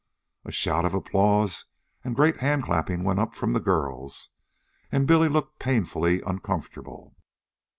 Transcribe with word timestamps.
A 0.45 0.51
shout 0.51 0.83
of 0.83 0.95
applause 0.95 1.65
and 2.03 2.15
great 2.15 2.37
hand 2.37 2.63
clapping 2.63 3.03
went 3.03 3.19
up 3.19 3.35
from 3.35 3.53
the 3.53 3.59
girls, 3.59 4.29
and 4.91 5.05
Billy 5.05 5.29
looked 5.29 5.59
painfully 5.59 6.23
uncomfortable. 6.25 7.15